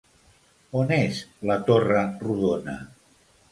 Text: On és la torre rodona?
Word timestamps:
On 0.83 0.93
és 0.95 1.19
la 1.51 1.59
torre 1.69 2.01
rodona? 2.25 2.77